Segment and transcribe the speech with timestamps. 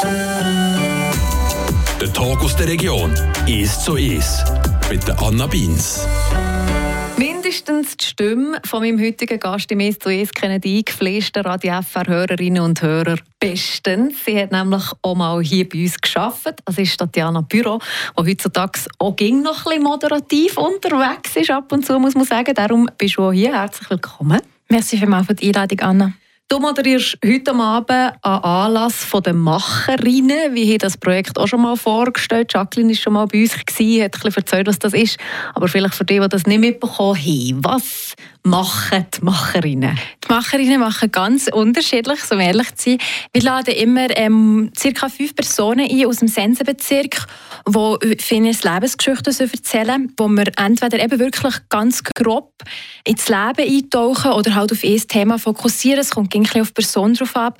[0.00, 1.10] Der
[2.12, 3.12] Talk aus der Region
[3.48, 4.44] ist zu ist
[4.88, 6.06] mit Anna Beins.
[7.16, 11.82] Mindestens die Stimme von meinem heutigen Gast im «Es zu Es» kennen die eingefleischten Radio
[11.82, 14.24] FR-Hörerinnen und Hörer bestens.
[14.24, 16.60] Sie hat nämlich auch mal hier bei uns gearbeitet.
[16.64, 17.80] Das ist Tatjana Büro,
[18.16, 22.24] die heutzutage auch ging noch ein bisschen moderativ unterwegs ist, ab und zu, muss man
[22.24, 22.54] sagen.
[22.54, 23.52] Darum bist du auch hier.
[23.52, 24.40] Herzlich willkommen.
[24.68, 26.12] Merci vielmals für die Einladung, Anna.
[26.50, 30.54] Du moderierst heute Abend einen Anlass der Macherinnen.
[30.54, 32.54] Wie habe das Projekt auch schon mal vorgestellt.
[32.54, 35.18] Jacqueline war schon mal bei uns, gewesen, hat ein erzählt, was das ist.
[35.54, 39.98] Aber vielleicht für die, die das nicht mitbekommen haben, was machen die Macherinnen?
[40.24, 42.98] Die Macherinnen machen ganz unterschiedlich, um ehrlich zu sein.
[43.34, 45.08] Wir laden immer ähm, ca.
[45.10, 47.26] fünf Personen ein aus dem Sensenbezirk,
[47.66, 52.54] die Finnes Lebensgeschichten erzählen wo wir entweder eben wirklich ganz grob
[53.04, 56.00] ins Leben eintauchen oder halt auf ein Thema fokussieren.
[56.00, 57.58] Es kommt ein auf die Person drauf ab.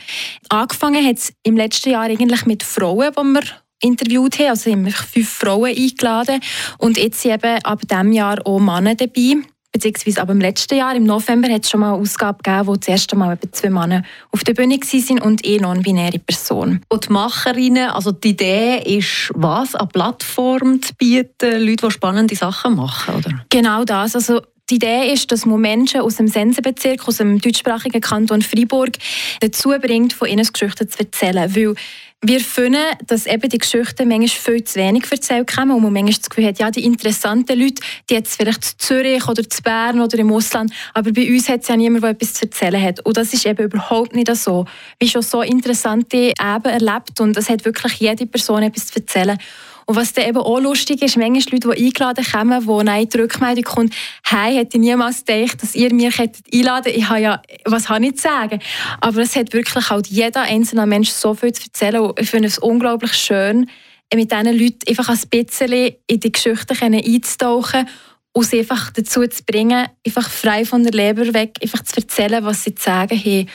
[0.49, 3.43] Angefangen hat es im letzten Jahr eigentlich mit Frauen, die wir
[3.81, 4.49] interviewt haben.
[4.49, 6.41] Also haben wir fünf Frauen eingeladen
[6.79, 9.37] und jetzt sind eben ab diesem Jahr auch Männer dabei.
[9.71, 12.77] Beziehungsweise aber im letzten Jahr, im November, hat es schon mal eine Ausgabe gegeben, wo
[12.77, 16.81] das erste Mal zwei Männer auf der Bühne waren und eine non-binäre Person.
[16.89, 19.75] Und die Macherinnen, also die Idee ist, was?
[19.75, 23.45] Eine Plattform zu bieten, Leute, die spannende Sachen machen, oder?
[23.51, 24.17] Genau das.
[24.17, 24.41] Also
[24.71, 28.93] die Idee ist, dass man Menschen aus dem Sensenbezirk, aus dem deutschsprachigen Kanton Freiburg,
[29.41, 31.55] dazu bringt, von ihren Geschichten zu erzählen.
[31.55, 31.75] Weil
[32.21, 36.15] wir finden, dass eben die Geschichten manchmal viel zu wenig erzählt kommen und man manchmal
[36.15, 40.01] das Gefühl hat, ja, die interessanten Leute, die jetzt vielleicht zu Zürich oder zu Bern
[40.01, 43.01] oder im Ausland, aber bei uns hat es ja niemand, der etwas zu erzählen hat.
[43.07, 44.65] Und das ist eben überhaupt nicht so.
[44.99, 48.97] Wir haben schon so interessante Eben erlebt und es hat wirklich jede Person etwas zu
[48.97, 49.39] erzählen.
[49.89, 53.21] Und was dann eben auch lustig ist, manchmal Leute, die eingeladen kommen, wo nein, die
[53.21, 57.89] Rückmeldung kommt, hey, hätte ich niemals gedacht, dass ihr mich einladen Ich habe ja, was
[57.89, 58.61] habe ich zu sagen?
[59.01, 62.49] Aber es hat wirklich halt jeder einzelne Mensch so viel zu erzählen und ich finde
[62.49, 63.71] es unglaublich schön,
[64.15, 67.89] mit diesen Leuten einfach ein bisschen in die Geschichte einzutauchen
[68.33, 72.45] und sie einfach dazu zu bringen, einfach frei von der Leber weg, einfach zu erzählen,
[72.45, 73.49] was sie zu sagen haben.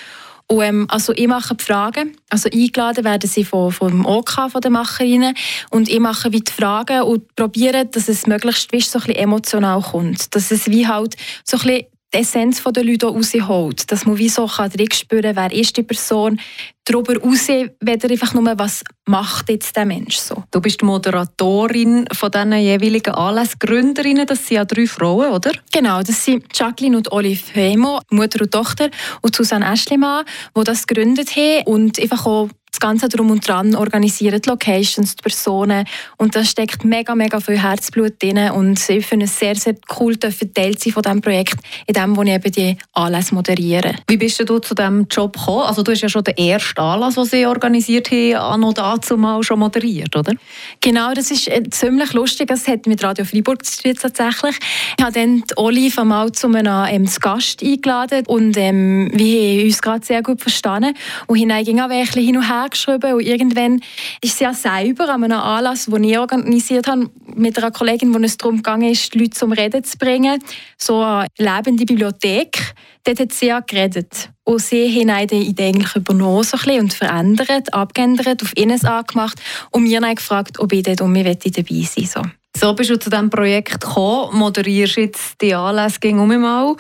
[0.48, 4.62] Und, ähm, also ich mache die Fragen, also eingeladen werden sie von, vom OK, von
[4.62, 5.36] den Macherinnen
[5.70, 9.24] und ich mache wie die Fragen und probiere, dass es möglichst wie so ein bisschen
[9.24, 10.36] emotional kommt.
[10.36, 13.92] Dass es wie halt so ein bisschen die Essenz der Leute rausholt.
[13.92, 16.40] Dass man wie so kann spüren wer ist die Person,
[16.86, 20.44] darüber raus, weder einfach nur, was macht jetzt der Mensch so.
[20.52, 24.26] Du bist die Moderatorin von diesen jeweiligen Anlassgründerinnen.
[24.26, 25.52] Das sind ja drei Frauen, oder?
[25.72, 28.90] Genau, das sind Jacqueline und Olive Hemo, Mutter und Tochter,
[29.22, 30.26] und Susanne Eschlimann,
[30.58, 35.16] die das gegründet haben und einfach auch das Ganze drum und dran organisieren, die Locations,
[35.16, 35.86] die Personen
[36.18, 40.18] und da steckt mega, mega viel Herzblut drin und ich finde es sehr, sehr cool,
[40.18, 43.96] Teil sein von diesem Projekt, in dem, wo ich eben die Anlässe moderiere.
[44.08, 45.64] Wie bist du zu diesem Job gekommen?
[45.68, 49.18] Also du hast ja schon den ersten Anlass, den sie organisiert haben, an und dazu
[49.18, 50.34] mal schon moderiert, oder?
[50.82, 54.58] Genau, das ist äh, ziemlich lustig, das hat mit Radio Freiburg zu tun tatsächlich.
[54.98, 59.66] Ich habe dann die Olive einmal zu einem ähm, Gast eingeladen und ähm, wir haben
[59.68, 60.96] uns gerade sehr gut verstanden
[61.28, 63.82] und hinein ging auch ein bisschen hin und her geschrieben und irgendwann
[64.22, 68.20] ist sie ja selber an einem Anlass, den ich organisiert habe, mit einer Kollegin, wo
[68.20, 70.44] es darum ging, die Leute zum Reden zu bringen,
[70.78, 72.74] so eine lebende Bibliothek.
[73.04, 74.30] Dort hat sie ja geredet.
[74.46, 79.42] Und sie haben die Idee eigentlich übernommen so ein und verändert, abgeändert, auf ihnen angemacht
[79.72, 82.22] und mir dann gefragt, ob ich dort um mich dabei sein so.
[82.56, 86.76] So bist du zu diesem Projekt gekommen, moderierst jetzt die Anlässe gegen um mal.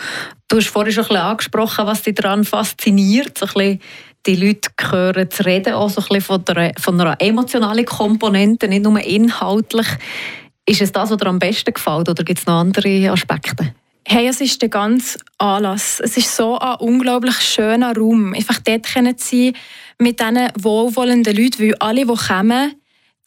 [0.48, 3.82] Du hast vorhin schon ein bisschen angesprochen, was dich daran fasziniert, so ein bisschen
[4.26, 8.68] die Leute hören zu reden, auch so ein bisschen von, der, von einer emotionalen Komponente,
[8.68, 9.88] nicht nur inhaltlich.
[10.66, 13.74] Ist es das, was dir am besten gefällt oder gibt es noch andere Aspekte?
[14.06, 16.00] Hey, es ist der ganze Anlass.
[16.02, 18.34] Es ist so ein unglaublich schöner Raum.
[18.34, 19.54] Einfach dort zu sein
[19.98, 22.74] mit diesen wohlwollenden Leuten, weil alle, die kommen,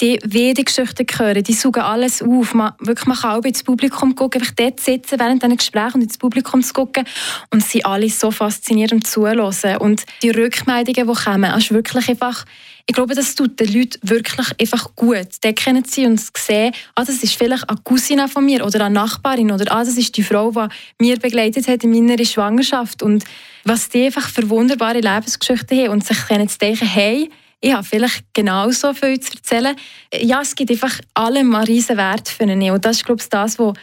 [0.00, 2.52] die wenig Geschichten hören, die saugen alles auf.
[2.52, 6.02] Man, wirklich, man kann auch ins Publikum gucken, einfach dort sitzen während diesen Gesprächen und
[6.02, 7.04] ins Publikum zu gucken
[7.50, 9.78] und sie alle so faszinierend zuhören.
[9.78, 12.44] Und die Rückmeldungen, die kommen, ist wirklich einfach,
[12.86, 15.28] ich glaube, das tut den Leuten wirklich einfach gut.
[15.42, 18.94] Die kennen sie und sehen, ah, das ist vielleicht eine Cousine von mir oder eine
[18.94, 23.02] Nachbarin oder ah, das ist die Frau, die mir begleitet hat in meiner Schwangerschaft.
[23.02, 23.24] Und
[23.64, 27.30] was die einfach für wunderbare Lebensgeschichten haben und sich zu denken, hey,
[27.60, 29.76] ich habe vielleicht genauso viel zu erzählen.
[30.14, 32.70] Ja, es gibt einfach allem einen riesen Wert für ihn.
[32.70, 33.74] Und das ist, glaube ich, das, was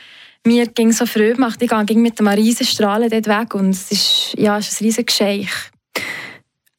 [0.46, 1.62] mir ging so früh macht.
[1.62, 4.86] Ich gehe mit einem riesen Strahlen dort weg und es ist, ja, es ist ein
[4.86, 5.50] riesen Geschenk.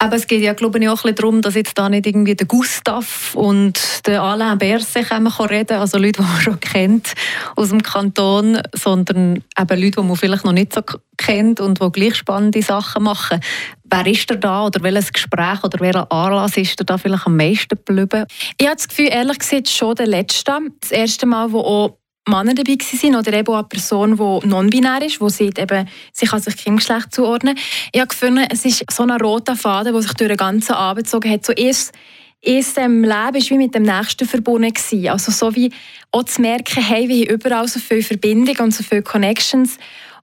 [0.05, 2.47] Aber es geht ja, glaube ich, auch ein darum, dass jetzt da nicht irgendwie der
[2.47, 7.15] Gustav und der Alain Berse reden, also Leute, die man schon kennt
[7.57, 10.83] aus dem Kanton, sondern eben Leute, die man vielleicht noch nicht so
[11.17, 13.41] kennt und die gleich spannende Sachen machen.
[13.85, 17.79] Wer ist da da oder welches Gespräch oder welcher Anlass ist da vielleicht am meisten
[17.83, 18.27] geblieben?
[18.59, 20.59] Ich habe das Gefühl, ehrlich gesagt, schon der letzte.
[20.81, 25.03] Das erste Mal, wo auch Männer dabei waren oder eben auch eine Person, die non-binär
[25.03, 27.59] ist, die sieht, eben, sie kann sich keinem Geschlecht zuordnen.
[27.93, 31.05] Ich habe gefunden, es ist so ein roter Faden, der sich durch den ganzen Abend
[31.05, 31.45] gezogen hat.
[31.45, 31.93] So erst
[32.45, 34.73] erst im Leben war wie mit dem Nächsten verbunden.
[34.73, 35.09] Gewesen.
[35.09, 35.71] Also so wie
[36.13, 39.79] auch zu merken, hey, wir haben überall so viele Verbindungen und so viele Connections.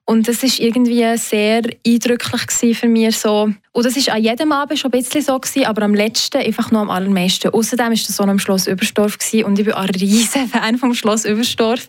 [0.05, 3.17] Und das ist irgendwie sehr eindrücklich für mich.
[3.17, 3.53] So.
[3.71, 6.71] Und das war an jedem Abend schon ein bisschen so, gewesen, aber am letzten einfach
[6.71, 7.49] noch am allermeisten.
[7.49, 10.93] Außerdem war das so am Schloss Überstorf gewesen, und ich bin ein riesen Fan vom
[10.93, 11.87] Schloss Überstorf.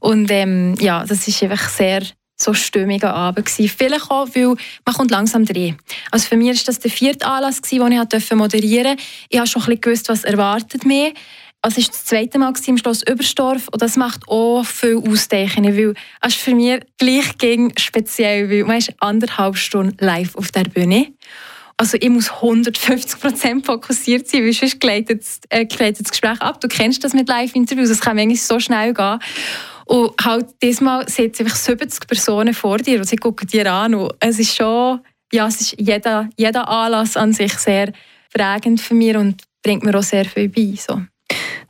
[0.00, 2.02] Und ähm, ja, das ist einfach sehr
[2.40, 3.74] so stimmiger Abend gewesen.
[3.76, 4.54] Vielleicht auch, weil
[4.86, 5.76] man kommt langsam drin.
[6.10, 9.02] Also für mich war das der vierte Anlass, den ich moderieren durfte.
[9.28, 11.14] Ich habe schon ein gewusst, was erwartet mich.
[11.14, 11.16] Also
[11.62, 15.94] es war das zweite Mal im Schloss Überstorf und das macht auch viel Ausdeichen, weil
[16.20, 21.12] es für mich gleich ging speziell, weil man ist anderthalb Stunden live auf der Bühne.
[21.76, 26.60] Also ich muss 150% fokussiert sein, weil sonst gleitet, äh, gleitet das Gespräch ab.
[26.60, 29.18] Du kennst das mit Live-Interviews, es kann manchmal so schnell gehen.
[29.84, 34.12] Und halt diesmal sitzen einfach 70 Personen vor dir und sie gucken dir an und
[34.20, 35.00] es ist schon,
[35.32, 37.92] ja, es ist jeder, jeder Anlass an sich sehr
[38.34, 40.74] prägend für mich und bringt mir auch sehr viel bei.
[40.76, 41.00] So.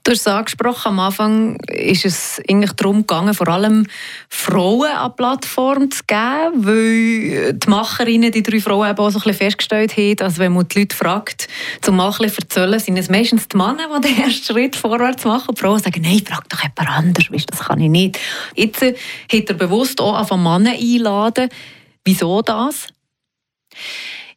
[0.08, 3.86] Du hast es angesprochen, am Anfang ist es eigentlich darum gegangen, vor allem
[4.30, 9.18] Frauen an die Plattform zu geben, weil die Macherinnen, die drei Frauen, eben auch so
[9.18, 11.48] ein bisschen festgestellt haben, dass wenn man die Leute fragt,
[11.82, 15.54] zum ein bisschen erzählen, sind es meistens die Männer, die den ersten Schritt vorwärts machen.
[15.54, 18.18] Die Frauen sagen, nein, frag doch jemand anders, das kann ich nicht.
[18.54, 18.94] Jetzt hat
[19.30, 21.50] er bewusst auch auf Männer einladen.
[22.06, 22.86] Wieso das?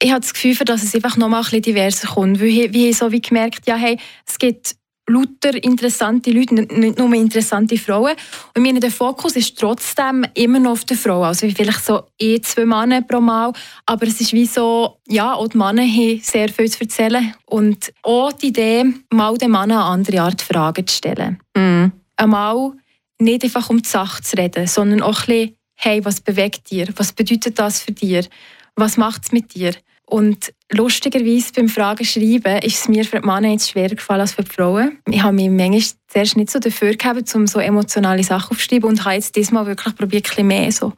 [0.03, 2.41] ich habe das Gefühl, dass es einfach noch mal ein bisschen diverser kommt.
[2.41, 3.97] Weil ich so wie gemerkt ja, hey,
[4.27, 4.75] es gibt
[5.11, 8.15] lauter interessante Leute, nicht nur interessante Frauen.
[8.55, 11.23] Und meine, der Fokus ist trotzdem immer noch auf der Frau.
[11.23, 13.53] Also vielleicht so eh zwei Männer pro Mal.
[13.85, 17.33] Aber es ist wie so, ja, auch die Männer haben sehr viel zu erzählen.
[17.45, 21.39] Und auch die Idee, mal den Mann eine andere Art Fragen zu stellen.
[21.55, 21.91] Mhm.
[22.17, 22.73] Einmal
[23.19, 26.87] nicht einfach um die Sache zu reden, sondern auch ein bisschen, hey, was bewegt dir?
[26.95, 28.29] Was bedeutet das für dich?
[28.75, 29.73] Was macht es mit dir?
[30.11, 34.33] Und lustigerweise beim Fragen schreiben ist es mir für die Männer jetzt schwerer gefallen als
[34.33, 34.99] für die Frauen.
[35.09, 39.05] Ich habe mich manchmal zuerst nicht so dafür gehabt, um so emotionale Sachen aufzuschreiben und
[39.05, 40.91] habe jetzt diesmal wirklich probiert, ein bisschen mehr so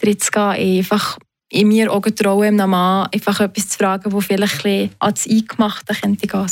[0.00, 0.18] gehen.
[0.34, 1.18] Einfach
[1.50, 5.28] in mir auch getrauen, einem Mann einfach etwas zu fragen, das vielleicht ein bisschen ans
[5.28, 6.50] Eingemachte könnte gehen.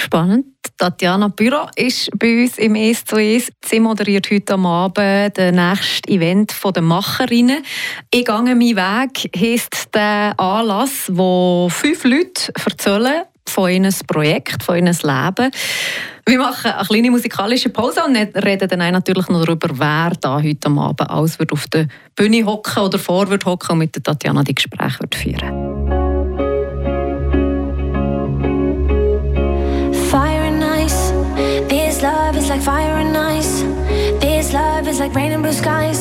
[0.00, 0.46] Spannend.
[0.78, 3.52] Tatjana Büro ist bei uns im «Es zu Es».
[3.62, 7.62] Sie moderiert heute am Abend das nächste Event der Macherinnen.
[8.10, 14.76] «Ich gehe meinen Weg» heisst der Anlass, wo fünf Leute erzählen von ihrem Projekt, von
[14.76, 15.50] ihrem Leben.
[16.24, 20.70] Wir machen eine kleine musikalische Pause und reden dann natürlich noch darüber, wer da heute
[20.70, 25.06] Abend alles auf der Bühne hocken oder vor wird hocken und mit Tatjana die Gespräche
[25.12, 25.69] führen wird.
[32.70, 33.54] Fire and ice.
[34.24, 36.00] This love is like rain and blue skies.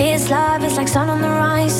[0.00, 1.78] This love is like sun on the rise.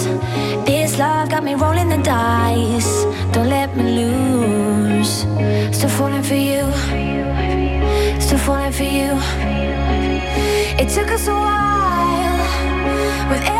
[0.70, 2.92] This love got me rolling the dice.
[3.34, 5.12] Don't let me lose.
[5.76, 6.62] Still falling for you.
[8.24, 9.10] Still falling for you.
[10.82, 12.40] It took us a while.
[13.30, 13.57] With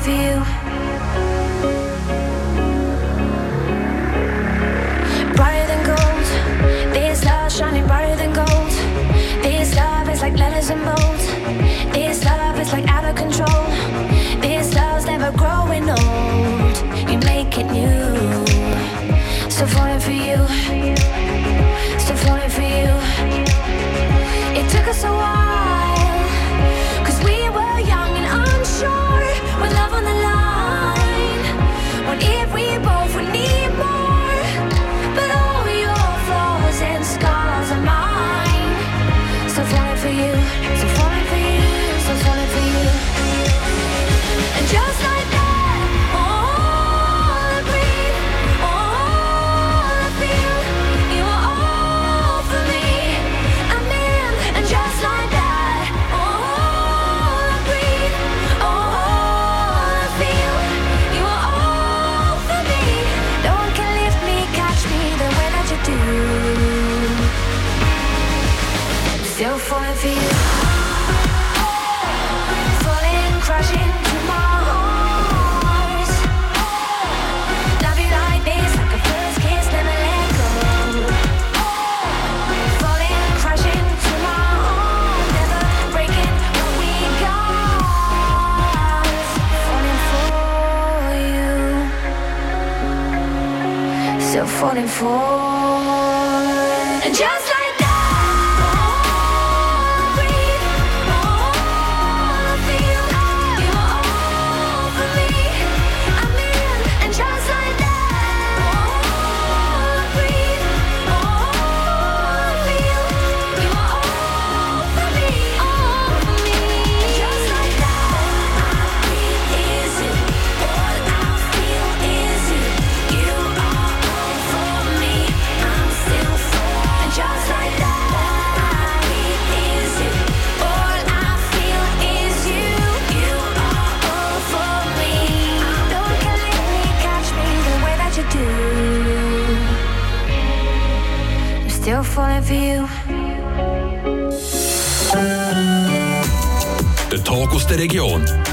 [0.00, 0.34] for you.
[5.34, 6.26] brighter than gold.
[6.94, 8.72] This love shining brighter than gold.
[9.42, 11.20] This love is like letters and bold.
[11.92, 13.64] This love is like out of control.
[14.40, 16.76] This love's never growing old.
[17.10, 18.46] You make it new.
[19.50, 21.47] so falling for you.
[94.58, 95.57] Falling for.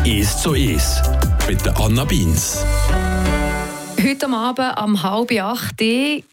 [0.05, 1.01] Ist zu ist
[1.47, 2.63] mit der Anna Beins.
[4.07, 5.81] Heute Abend um halb acht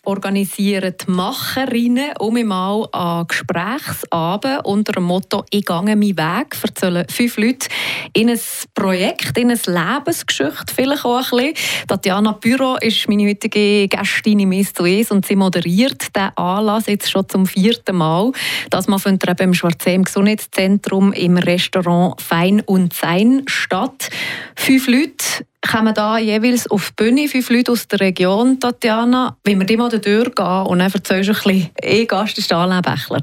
[0.05, 6.55] organisieren die Macherinnen um einmal einen Gesprächsabend unter dem Motto «Ich gehe meinen Weg».
[6.63, 7.69] Erzählen fünf Leute
[8.13, 8.39] in ein
[8.75, 11.87] Projekt, in eine Lebensgeschichte vielleicht auch ein bisschen.
[11.89, 16.89] Tatjana Büro ist meine heutige Gästin im «Ist zu ist» und sie moderiert diesen Anlass
[16.89, 18.33] jetzt schon zum vierten Mal.
[18.69, 24.11] Das Mal findet eben im Schwarzheim Gesundheitszentrum im Restaurant «Fein und Sein» statt.
[24.57, 29.37] Fünf Leute kommen da jeweils auf die Bühne, fünf Leute aus der Region, Tatjana.
[29.45, 32.83] Wenn wir die mal durchgehen und dann erzählst du ein bisschen, eh Gast ist Alain
[32.83, 33.23] Bächler.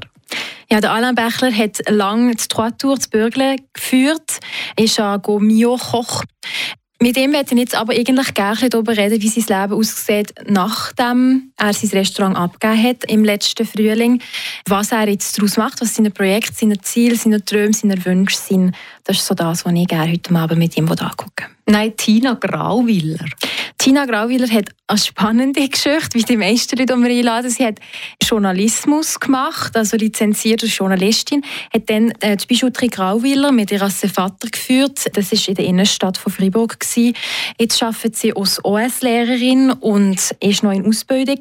[0.70, 4.40] Ja, der Alain Bächler hat lange die Trois-Tours zu Bürgle geführt,
[4.76, 6.24] ist ein Mio-Koch.
[7.02, 11.50] Mit ihm möchte ich jetzt aber eigentlich gerne darüber reden, wie sein Leben aussieht, nachdem
[11.56, 14.20] er sein Restaurant abgegeben hat im letzten Frühling.
[14.68, 18.74] Was er jetzt daraus macht, was seine Projekte, seine Ziele, seine Träume, seine Wünsche sind.
[19.04, 23.26] Das ist so das, was ich gerne heute Abend mit ihm angucken Nein, Tina Grauwiller.
[23.78, 27.48] Tina Grauwiller hat eine spannende Geschichte, wie die meisten Leute, die wir einladen.
[27.48, 27.78] Sie hat
[28.20, 35.16] Journalismus gemacht, also lizenzierte Journalistin, hat dann äh, die Bijouterie Grauwiller mit ihrem Vater geführt.
[35.16, 36.80] Das war in der Innenstadt von Freiburg.
[36.80, 37.14] Gewesen.
[37.56, 41.38] Jetzt arbeitet sie als OS-Lehrerin und ist noch in Ausbildung.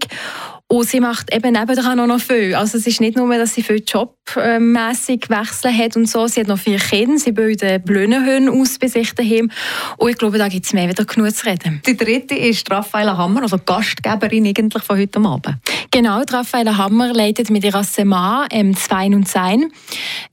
[0.72, 2.54] Und sie macht eben nebenan auch noch viel.
[2.54, 6.28] Also es ist nicht nur, dass sie viel jobmässig wechseln hat und so.
[6.28, 9.50] Sie hat noch vier Kinder, sie bilden Blöhnenhöhen aus bei sich daheim.
[9.98, 11.82] Und ich glaube, da gibt es mehr wieder genug zu reden.
[11.88, 15.56] Die dritte ist Raffaella Hammer, also Gastgeberin eigentlich von heute Abend.
[15.90, 19.72] Genau, Raffaella Hammer leitet mit ihrer Sema ähm, Zwein und Sein.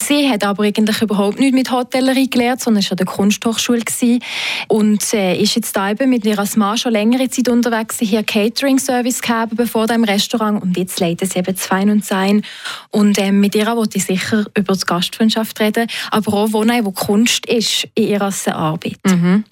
[0.03, 4.21] Sie hat aber eigentlich überhaupt nicht mit Hotellerie gelernt, sondern war an der Kunsthochschule gewesen.
[4.69, 7.97] und äh, ist jetzt da eben mit ihrer Sema schon längere Zeit unterwegs.
[7.97, 12.43] Sie hat Catering-Service gehabt, bevor dem Restaurant und jetzt leitet sie eben Zwein und Sein.
[12.91, 16.93] Und ähm, mit ihr wollte ich sicher über die Gastfreundschaft reden, aber auch, wo, wo
[16.93, 18.99] Kunst ist in ihrer Arbeit.
[19.07, 19.45] Mhm.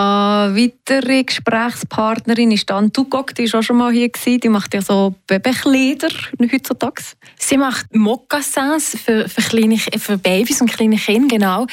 [0.00, 4.08] Eine weitere Gesprächspartnerin ist Dan Tugok, die war auch schon mal hier.
[4.08, 4.40] Gewesen.
[4.40, 6.08] Die macht ja so Babykleider
[6.40, 7.02] heutzutage.
[7.36, 11.66] Sie macht Mokassins für, für, für Babys und kleine Kinder, genau.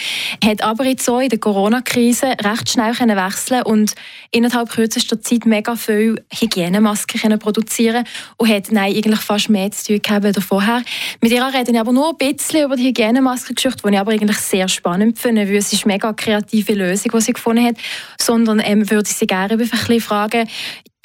[0.44, 3.96] Hat aber jetzt so in der Corona-Krise recht schnell können wechseln und
[4.32, 8.04] innerhalb kürzester Zeit mega viel Hygienemasken können produzieren
[8.36, 10.84] und hat nein, eigentlich fast mehr zu tun gehabt als vorher.
[11.22, 14.40] Mit ihr rede ich aber nur ein bisschen über die Hygienemaskengeschichte, die ich aber eigentlich
[14.40, 17.76] sehr spannend finde, weil es ist eine mega kreative Lösung, die sie gefunden hat
[18.22, 20.48] sondern ähm, würde ich Sie gerne ein bisschen fragen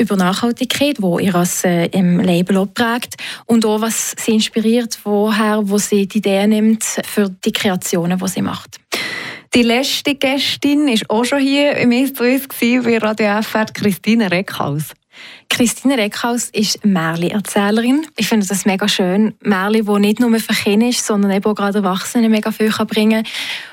[0.00, 3.14] über Nachhaltigkeit, wo ihr als äh, im Label auch prägt
[3.46, 8.28] und auch was Sie inspiriert, woher wo sie die Idee nimmt für die Kreationen, die
[8.28, 8.78] sie macht.
[9.54, 12.48] Die letzte Gästin war auch schon hier im S2S
[12.82, 14.94] bei Radio FR, Christine Reckhaus.
[15.50, 18.06] Christine Reckhaus ist Märli-Erzählerin.
[18.16, 19.34] Ich finde das mega schön.
[19.40, 22.86] Märli, wo nicht nur für Kinder ist, sondern eben auch gerade Erwachsene mega viel kann
[22.86, 23.26] bringen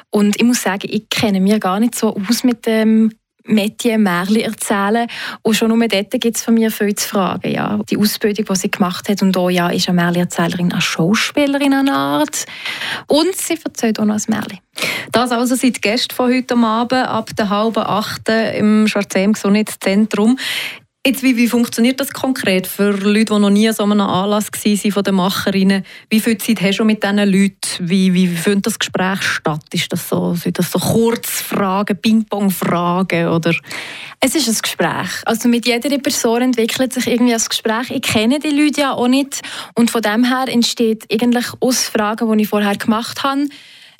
[0.10, 3.14] Und ich muss sagen, ich kenne mich gar nicht so aus mit dem
[3.50, 5.08] Metier Märchen erzählen.
[5.42, 7.52] Und schon nur dort gibt es von mir viel zu fragen.
[7.52, 7.80] Ja.
[7.90, 11.90] Die Ausbildung, die sie gemacht hat, und auch ja, ist eine Märchenerzählerin, eine Schauspielerin an
[11.90, 12.46] Art.
[13.08, 14.60] Und sie erzählt auch noch ein Märchen.
[15.12, 20.38] Das also sind die Gäste von heute Abend ab der halben acht im Schwarzheim Gesundheitszentrum.
[21.10, 24.52] Jetzt, wie, wie funktioniert das konkret für Leute, die noch nie an so einem Anlass
[24.54, 25.84] waren von den Macherinnen?
[26.08, 27.58] Wie viel Zeit hast du mit diesen Leuten?
[27.80, 29.64] Wie, wie, wie findet das Gespräch statt?
[29.74, 33.28] Ist das so, sind das so Kurzfragen, Ping-Pong-Fragen?
[33.28, 33.56] Oder?
[34.20, 35.10] Es ist ein Gespräch.
[35.26, 37.90] Also mit jeder Person entwickelt sich irgendwie ein Gespräch.
[37.90, 39.42] Ich kenne die Leute ja auch nicht.
[39.74, 43.48] Und von dem her entsteht eigentlich aus Fragen, die ich vorher gemacht habe,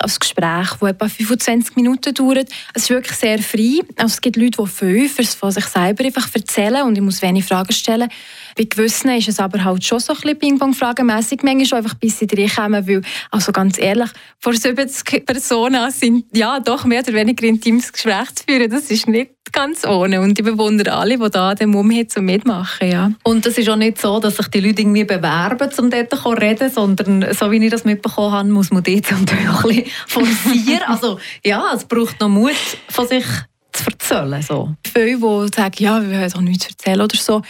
[0.02, 2.48] ein Gespräch, das etwa 25 Minuten dauert.
[2.74, 3.80] Es ist wirklich sehr frei.
[3.96, 7.44] Also es gibt Leute, die fünf von sich selber einfach erzählen und ich muss wenig
[7.44, 8.08] Fragen stellen.
[8.56, 11.42] Bei gewissen ist es aber halt schon so ein bisschen Ping-Pong-Fragenmässig.
[11.42, 16.60] Manchmal schon einfach bis sie reinkommen, weil, also ganz ehrlich, vor 70 Personen sind ja
[16.60, 18.70] doch mehr oder weniger intimes Gespräch zu führen.
[18.70, 20.20] Das ist nicht ganz ohne.
[20.20, 22.90] Und ich bewundere alle, die da den Mumm haben, zum mitmachen.
[22.90, 23.12] Ja.
[23.22, 26.28] Und es ist auch nicht so, dass sich die Leute irgendwie bewerben, um dort zu
[26.30, 29.84] reden, sondern so wie ich das mitbekommen habe, muss man dort zum Teil ein bisschen
[30.06, 30.82] forcieren.
[30.86, 32.54] also ja, es braucht noch Mut
[32.88, 33.24] von sich
[33.72, 34.42] zu erzählen.
[34.42, 34.74] So.
[34.92, 37.42] Viele, die sagen, ja, wir haben doch nichts zu erzählen oder so,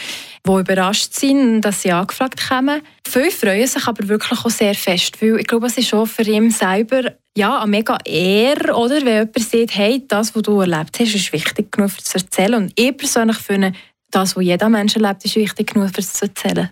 [0.45, 2.81] die überrascht sind, dass sie angefragt kommen.
[3.07, 6.23] Viele freuen sich aber wirklich auch sehr fest, weil ich glaube, es ist auch für
[6.23, 8.97] ihn selber ja, mega Ehre, oder?
[9.05, 12.55] wenn jemand sagt, hey, das, was du erlebt hast, ist wichtig genug, um zu erzählen.
[12.55, 13.73] Und ich persönlich finde,
[14.09, 16.69] das, was jeder Mensch erlebt, ist wichtig genug, es zu erzählen.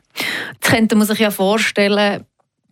[0.53, 2.25] Jetzt könnte man sich ja vorstellen,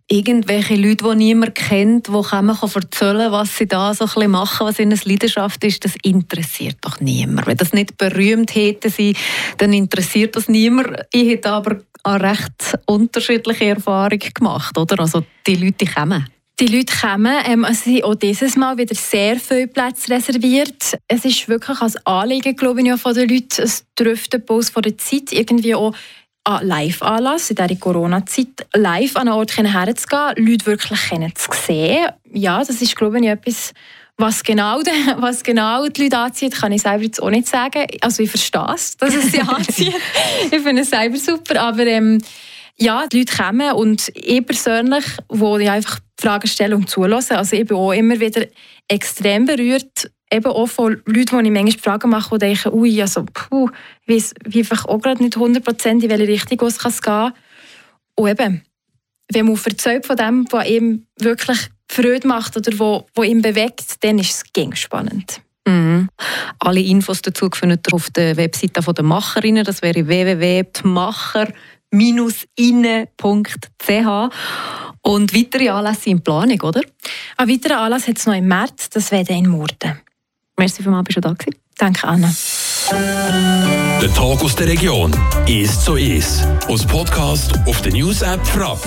[0.09, 4.79] irgendwelche Leute, die niemand kennt, die kann erzählen, was sie da so ein machen, was
[4.79, 7.47] ihre Leidenschaft ist, das interessiert doch niemand.
[7.47, 9.15] Wenn das nicht berühmt hätte sie,
[9.57, 11.05] dann interessiert das niemand.
[11.11, 14.99] Ich hätte aber eine recht unterschiedliche Erfahrung gemacht, oder?
[14.99, 16.25] Also die Leute kommen.
[16.59, 20.97] Die Leute kommen, ähm, es sind auch dieses Mal wieder sehr viele Plätze reserviert.
[21.07, 24.97] Es ist wirklich als Anliegen, glaube ich, von den Leuten, es trifft den Puls der
[24.97, 25.93] Zeit, irgendwie auch
[26.45, 32.07] an Live-Anlass in dieser Corona-Zeit, live an einen Ort herzugehen, Leute wirklich zu sehen.
[32.33, 33.73] Ja, das ist, glaube ich, etwas,
[34.17, 34.79] was genau,
[35.17, 37.85] was genau die Leute anzieht, kann ich selber jetzt auch nicht sagen.
[38.01, 39.93] Also ich verstehe es, dass es sie anzieht.
[40.49, 42.19] ich finde es selber super, aber ähm,
[42.79, 47.55] ja, die Leute kommen und ich persönlich, wo ich einfach Fragen stelle und zulasse, also
[47.55, 48.45] ich bin auch immer wieder
[48.87, 53.25] extrem berührt, eben auch von Leuten, die ich manchmal Fragen mache, die denken, ui, also,
[53.33, 53.69] puh,
[54.05, 57.33] ich weiss wie einfach auch gerade nicht 100% in welche Richtung es gehen kann.
[58.15, 58.63] Und eben,
[59.31, 64.03] wenn man verzeugt von dem, was ihm wirklich Freude macht oder wo, wo ihn bewegt,
[64.03, 65.41] dann ist es gäng spannend.
[65.67, 66.09] Mhm.
[66.59, 69.65] Alle Infos dazu findet ihr auf der Webseite der Macherinnen.
[69.65, 70.07] Das wäre
[71.91, 74.33] www.macher-innen.ch.
[75.01, 76.81] Und weitere Anlässe in Planung, oder?
[77.37, 80.01] Ein weiterer Anlass hat es noch im März, das wäre in Murten.
[80.57, 81.55] Merci vielmals, bist du da gewesen.
[81.77, 82.33] Danke, Anna.
[84.01, 85.13] Der Tag aus der Region
[85.47, 86.45] ist so ist.
[86.67, 88.79] Aus Podcast auf der News App Frapp.